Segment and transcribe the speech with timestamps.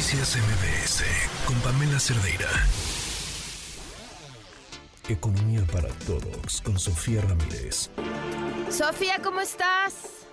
[0.00, 1.04] Noticias MBS
[1.46, 2.48] con Pamela Cerdeira.
[5.10, 7.90] Economía para todos con Sofía Ramírez.
[8.70, 10.26] Sofía, ¿cómo estás?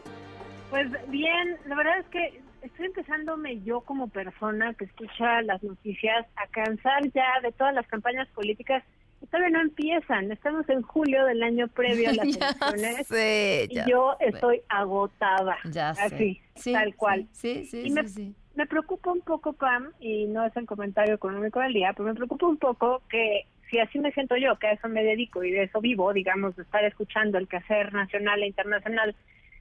[0.70, 6.26] Pues bien, la verdad es que estoy empezándome yo como persona que escucha las noticias
[6.38, 8.86] a cansar ya de todas las campañas políticas
[9.30, 10.32] todavía no empiezan.
[10.32, 13.12] Estamos en julio del año previo a las elecciones
[13.70, 15.58] y yo estoy agotada.
[15.66, 16.42] Ya así,
[16.72, 17.28] tal cual.
[17.34, 21.14] Sí, sí, y me, sí, me preocupa un poco, Pam, y no es el comentario
[21.14, 24.66] económico del día, pero me preocupa un poco que si así me siento yo, que
[24.66, 28.42] a eso me dedico y de eso vivo, digamos, de estar escuchando el quehacer nacional
[28.42, 29.16] e internacional,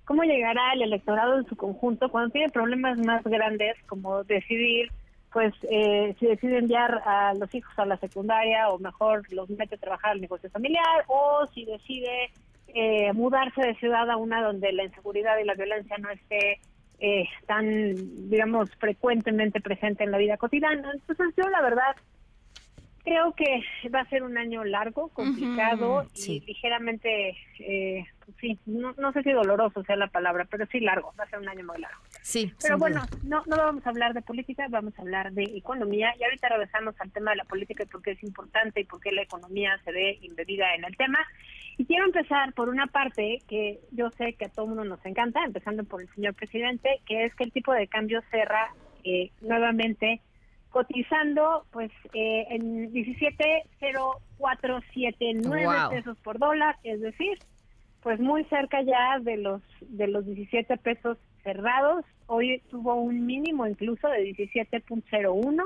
[0.06, 4.90] ¿cómo llegará el electorado en su conjunto cuando tiene problemas más grandes como decidir,
[5.30, 9.74] pues, eh, si decide enviar a los hijos a la secundaria o mejor los mete
[9.74, 12.30] a trabajar al negocio familiar o si decide
[12.68, 16.60] eh, mudarse de ciudad a una donde la inseguridad y la violencia no esté
[16.98, 20.92] eh, tan, digamos, frecuentemente presente en la vida cotidiana.
[20.92, 21.96] Entonces yo la verdad
[23.06, 28.94] creo que va a ser un año largo, complicado y ligeramente, eh, pues sí, no,
[28.98, 31.64] no, sé si doloroso sea la palabra, pero sí largo, va a ser un año
[31.64, 32.00] muy largo.
[32.26, 32.52] Sí.
[32.60, 36.24] Pero bueno, no, no vamos a hablar de política, vamos a hablar de economía y
[36.24, 39.12] ahorita regresamos al tema de la política y por qué es importante y por qué
[39.12, 41.20] la economía se ve embebida en el tema.
[41.78, 45.44] Y quiero empezar por una parte que yo sé que a todo mundo nos encanta,
[45.44, 48.74] empezando por el señor presidente, que es que el tipo de cambio cerra
[49.04, 50.20] eh, nuevamente
[50.70, 57.38] cotizando pues eh, en 17.0479 pesos por dólar, es decir,
[58.02, 62.04] pues muy cerca ya de los de los 17 pesos cerrados.
[62.26, 65.62] Hoy tuvo un mínimo incluso de 17.01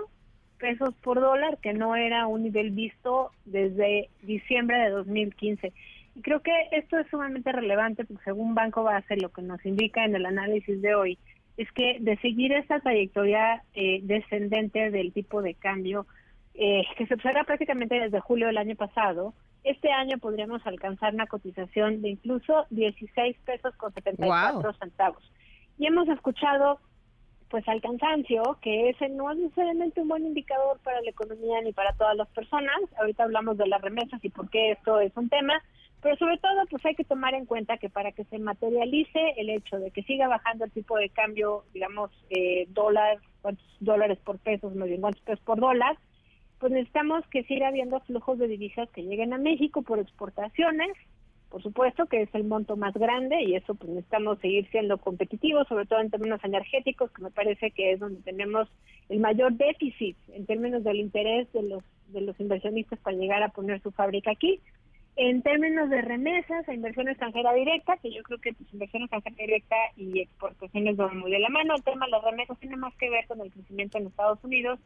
[0.58, 5.72] pesos por dólar, que no era un nivel visto desde diciembre de 2015.
[6.16, 10.04] Y creo que esto es sumamente relevante porque según Banco Base, lo que nos indica
[10.04, 11.18] en el análisis de hoy
[11.56, 16.06] es que de seguir esta trayectoria eh, descendente del tipo de cambio
[16.54, 19.32] eh, que se observa prácticamente desde julio del año pasado,
[19.64, 25.32] este año podríamos alcanzar una cotización de incluso 16 pesos con 74 centavos.
[25.80, 26.78] Y hemos escuchado
[27.48, 31.72] pues al cansancio, que ese no es necesariamente un buen indicador para la economía ni
[31.72, 32.76] para todas las personas.
[32.98, 35.60] Ahorita hablamos de las remesas y por qué esto es un tema,
[36.02, 39.48] pero sobre todo, pues hay que tomar en cuenta que para que se materialice el
[39.48, 44.38] hecho de que siga bajando el tipo de cambio, digamos, eh, dólar, cuántos dólares por
[44.38, 45.96] pesos, no bien cuántos pesos por dólar,
[46.58, 50.92] pues necesitamos que siga habiendo flujos de divisas que lleguen a México por exportaciones,
[51.50, 55.66] por supuesto que es el monto más grande y eso pues necesitamos seguir siendo competitivos,
[55.68, 58.68] sobre todo en términos energéticos, que me parece que es donde tenemos
[59.08, 63.50] el mayor déficit en términos del interés de los de los inversionistas para llegar a
[63.50, 64.60] poner su fábrica aquí.
[65.16, 69.36] En términos de remesas a inversión extranjera directa, que yo creo que pues, inversión extranjera
[69.36, 72.94] directa y exportaciones van muy de la mano, el tema de las remesas tiene más
[72.94, 74.78] que ver con el crecimiento en Estados Unidos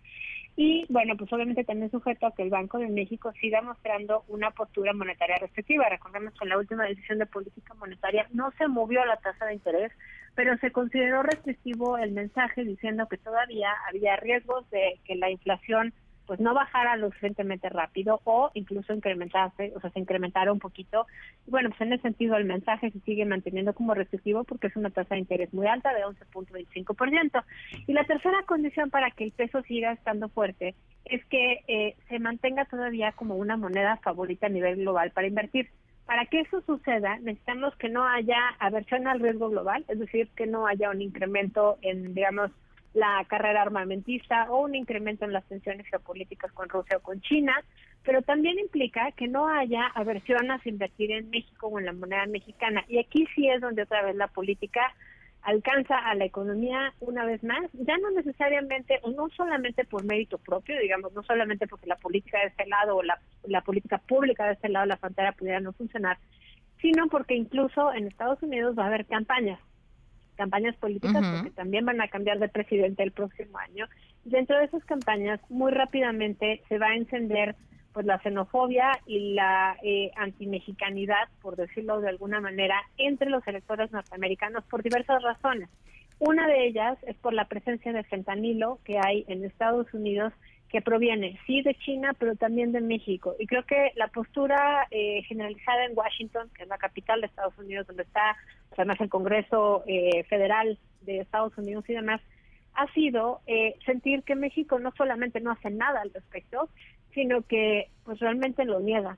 [0.56, 4.52] y, bueno, pues obviamente también sujeto a que el Banco de México siga mostrando una
[4.52, 5.88] postura monetaria restrictiva.
[5.88, 9.54] Recordemos que en la última decisión de política monetaria no se movió la tasa de
[9.54, 9.90] interés,
[10.36, 15.92] pero se consideró restrictivo el mensaje diciendo que todavía había riesgos de que la inflación
[16.26, 21.06] pues no bajara lo suficientemente rápido o incluso incrementarse, o sea, se incrementara un poquito.
[21.46, 24.90] bueno, pues en ese sentido el mensaje se sigue manteniendo como restrictivo porque es una
[24.90, 27.44] tasa de interés muy alta de 11.25%.
[27.86, 30.74] Y la tercera condición para que el peso siga estando fuerte
[31.04, 35.68] es que eh, se mantenga todavía como una moneda favorita a nivel global para invertir.
[36.06, 40.46] Para que eso suceda, necesitamos que no haya aversión al riesgo global, es decir, que
[40.46, 42.50] no haya un incremento en, digamos,
[42.94, 47.52] la carrera armamentista o un incremento en las tensiones geopolíticas con Rusia o con China,
[48.04, 52.26] pero también implica que no haya aversión a invertir en México o en la moneda
[52.26, 52.84] mexicana.
[52.88, 54.94] Y aquí sí es donde otra vez la política
[55.42, 60.38] alcanza a la economía una vez más, ya no necesariamente, o no solamente por mérito
[60.38, 64.46] propio, digamos, no solamente porque la política de este lado o la, la política pública
[64.46, 66.16] de este lado de la frontera pudiera no funcionar,
[66.80, 69.60] sino porque incluso en Estados Unidos va a haber campañas
[70.34, 73.86] campañas políticas, porque también van a cambiar de presidente el próximo año.
[74.24, 77.56] Dentro de esas campañas, muy rápidamente se va a encender
[77.92, 83.92] pues la xenofobia y la eh, antimexicanidad, por decirlo de alguna manera, entre los electores
[83.92, 85.68] norteamericanos por diversas razones.
[86.18, 90.32] Una de ellas es por la presencia de fentanilo que hay en Estados Unidos
[90.74, 93.36] que proviene sí de China, pero también de México.
[93.38, 97.56] Y creo que la postura eh, generalizada en Washington, que es la capital de Estados
[97.56, 98.36] Unidos, donde está
[98.72, 102.20] además el Congreso eh, Federal de Estados Unidos y demás,
[102.74, 106.68] ha sido eh, sentir que México no solamente no hace nada al respecto,
[107.12, 109.16] sino que pues realmente lo niega.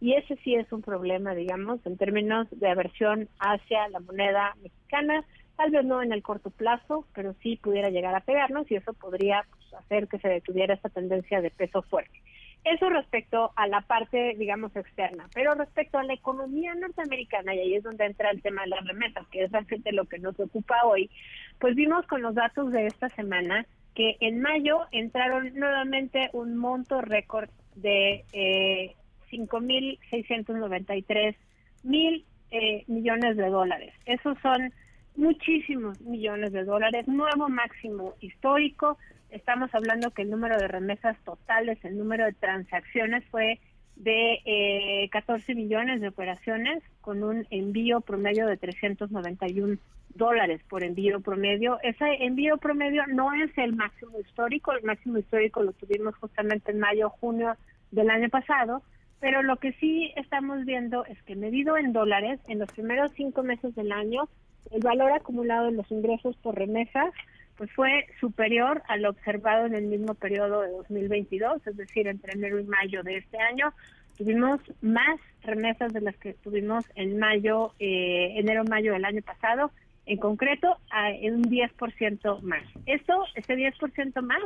[0.00, 5.24] Y ese sí es un problema, digamos, en términos de aversión hacia la moneda mexicana,
[5.56, 8.92] tal vez no en el corto plazo, pero sí pudiera llegar a pegarnos y eso
[8.92, 9.44] podría
[9.78, 12.20] hacer que se detuviera esta tendencia de peso fuerte.
[12.64, 15.28] Eso respecto a la parte, digamos, externa.
[15.34, 18.86] Pero respecto a la economía norteamericana, y ahí es donde entra el tema de las
[18.86, 21.10] remesas, que es realmente lo que nos ocupa hoy,
[21.58, 27.00] pues vimos con los datos de esta semana que en mayo entraron nuevamente un monto
[27.00, 28.94] récord de eh,
[29.30, 31.34] 5.693
[31.82, 33.92] mil eh, millones de dólares.
[34.06, 34.72] Esos son
[35.16, 38.98] muchísimos millones de dólares, nuevo máximo histórico.
[39.30, 43.58] Estamos hablando que el número de remesas totales, el número de transacciones fue
[43.96, 49.78] de eh, 14 millones de operaciones con un envío promedio de 391
[50.14, 51.78] dólares por envío promedio.
[51.82, 56.80] Ese envío promedio no es el máximo histórico, el máximo histórico lo tuvimos justamente en
[56.80, 57.56] mayo, junio
[57.90, 58.82] del año pasado,
[59.20, 63.42] pero lo que sí estamos viendo es que medido en dólares, en los primeros cinco
[63.42, 64.28] meses del año,
[64.70, 67.12] el valor acumulado de los ingresos por remesas
[67.56, 72.32] pues fue superior a lo observado en el mismo periodo de 2022, es decir, entre
[72.32, 73.72] enero y mayo de este año.
[74.16, 79.70] Tuvimos más remesas de las que tuvimos en mayo, eh, enero-mayo del año pasado,
[80.06, 82.64] en concreto a un 10% más.
[82.86, 84.42] Esto, ese 10% más,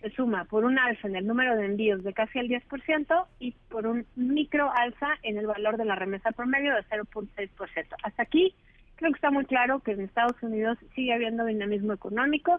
[0.00, 3.52] se suma por un alza en el número de envíos de casi el 10% y
[3.68, 7.86] por un micro alza en el valor de la remesa promedio de 0.6%.
[8.02, 8.54] Hasta aquí
[9.04, 12.58] creo que está muy claro que en Estados Unidos sigue habiendo dinamismo económico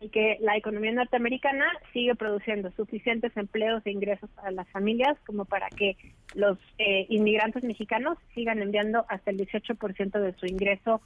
[0.00, 5.44] y que la economía norteamericana sigue produciendo suficientes empleos e ingresos para las familias como
[5.44, 5.98] para que
[6.34, 11.02] los eh, inmigrantes mexicanos sigan enviando hasta el 18% de su ingreso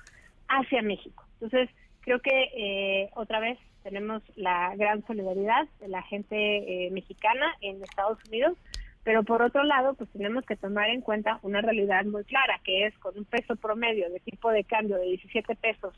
[0.46, 1.24] hacia México.
[1.40, 1.68] Entonces,
[2.02, 7.82] creo que eh, otra vez tenemos la gran solidaridad de la gente eh, mexicana en
[7.82, 8.56] Estados Unidos
[9.04, 12.86] pero por otro lado, pues tenemos que tomar en cuenta una realidad muy clara, que
[12.86, 15.94] es con un peso promedio de tipo de cambio de 17 pesos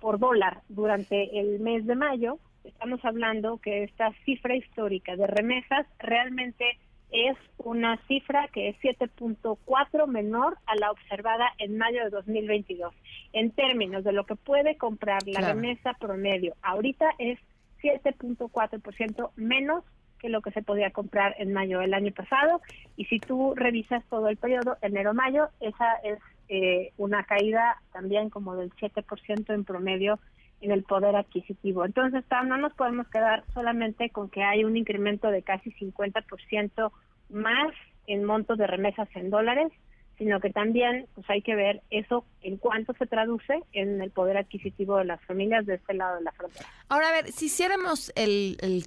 [0.00, 5.86] por dólar durante el mes de mayo, estamos hablando que esta cifra histórica de remesas
[5.98, 6.64] realmente
[7.10, 12.94] es una cifra que es 7.4 menor a la observada en mayo de 2022.
[13.32, 17.38] En términos de lo que puede comprar la remesa promedio, ahorita es
[17.82, 19.84] 7.4% menos
[20.18, 22.60] que lo que se podía comprar en mayo del año pasado.
[22.96, 26.18] Y si tú revisas todo el periodo, enero-mayo, esa es
[26.48, 30.18] eh, una caída también como del 7% en promedio
[30.60, 31.84] en el poder adquisitivo.
[31.84, 36.90] Entonces, no nos podemos quedar solamente con que hay un incremento de casi 50%
[37.30, 37.72] más
[38.06, 39.70] en montos de remesas en dólares,
[40.18, 44.36] sino que también pues hay que ver eso en cuánto se traduce en el poder
[44.36, 46.66] adquisitivo de las familias de este lado de la frontera.
[46.88, 48.84] Ahora, a ver, si hiciéramos el, el,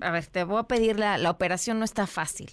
[0.00, 2.50] a ver, te voy a pedir la, la operación no está fácil.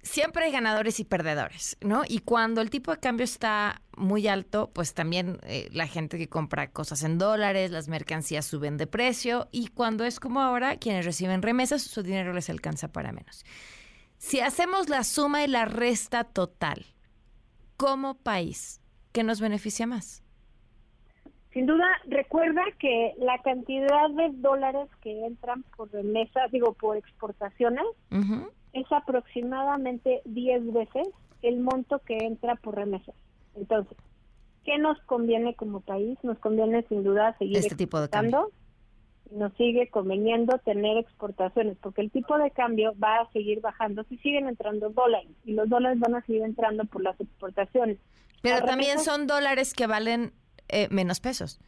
[0.00, 2.02] Siempre hay ganadores y perdedores, ¿no?
[2.06, 6.28] Y cuando el tipo de cambio está muy alto, pues también eh, la gente que
[6.28, 11.06] compra cosas en dólares, las mercancías suben de precio y cuando es como ahora, quienes
[11.06, 13.46] reciben remesas, su dinero les alcanza para menos.
[14.18, 16.93] Si hacemos la suma y la resta total,
[17.76, 18.80] como país,
[19.12, 20.22] ¿qué nos beneficia más?
[21.52, 27.84] Sin duda, recuerda que la cantidad de dólares que entran por remesas, digo, por exportaciones,
[28.72, 31.08] es aproximadamente 10 veces
[31.42, 33.14] el monto que entra por remesas.
[33.54, 33.96] Entonces,
[34.64, 36.18] ¿qué nos conviene como país?
[36.24, 38.08] Nos conviene sin duda seguir este tipo de
[39.34, 44.16] nos sigue conveniendo tener exportaciones, porque el tipo de cambio va a seguir bajando si
[44.18, 47.98] siguen entrando dólares y los dólares van a seguir entrando por las exportaciones.
[48.42, 50.32] Pero también son dólares que valen
[50.68, 51.60] eh, menos pesos.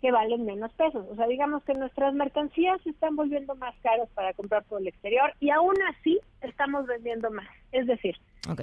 [0.00, 1.06] Que valen menos pesos.
[1.10, 4.88] O sea, digamos que nuestras mercancías se están volviendo más caras para comprar por el
[4.88, 7.48] exterior y aún así estamos vendiendo más.
[7.72, 8.14] Es decir,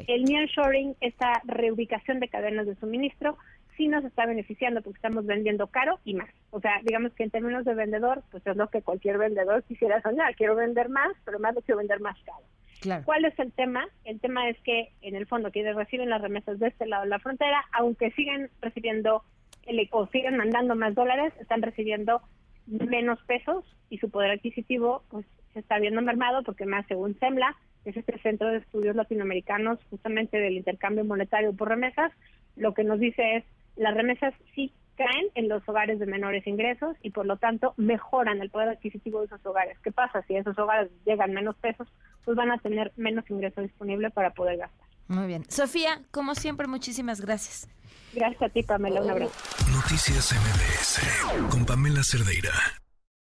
[0.07, 3.37] el nearshoring, esta reubicación de cadenas de suministro,
[3.77, 6.29] sí nos está beneficiando porque estamos vendiendo caro y más.
[6.51, 10.01] O sea, digamos que en términos de vendedor, pues es lo que cualquier vendedor quisiera
[10.01, 10.35] soñar.
[10.35, 12.45] Quiero vender más, pero más lo quiero vender más caro.
[12.81, 13.03] Claro.
[13.05, 13.87] ¿Cuál es el tema?
[14.03, 17.09] El tema es que en el fondo quienes reciben las remesas de este lado de
[17.09, 19.23] la frontera, aunque sigan recibiendo
[19.65, 22.21] el, o sigan mandando más dólares, están recibiendo
[22.67, 27.55] menos pesos y su poder adquisitivo pues se está viendo mermado porque más según SEMLA,
[27.83, 32.11] que es este centro de estudios latinoamericanos justamente del intercambio monetario por remesas,
[32.55, 33.43] lo que nos dice es
[33.75, 38.41] las remesas sí caen en los hogares de menores ingresos y por lo tanto mejoran
[38.41, 39.77] el poder adquisitivo de esos hogares.
[39.83, 40.21] ¿Qué pasa?
[40.27, 41.87] Si a esos hogares llegan menos pesos,
[42.25, 44.87] pues van a tener menos ingreso disponible para poder gastar.
[45.07, 45.43] Muy bien.
[45.49, 47.67] Sofía, como siempre, muchísimas gracias.
[48.13, 49.01] Gracias a ti, Pamela.
[49.01, 49.33] Un abrazo.
[49.71, 52.51] Noticias MBS con Pamela Cerdeira.